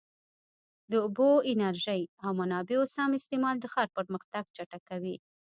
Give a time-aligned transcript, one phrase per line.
[0.89, 5.15] د اوبو، انرژۍ او منابعو سم استعمال د ښار پرمختګ چټکوي.